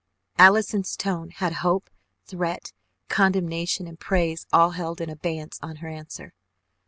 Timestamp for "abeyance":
5.11-5.59